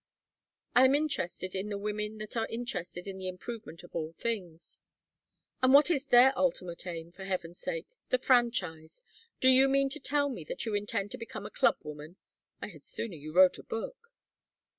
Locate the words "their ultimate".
6.07-6.87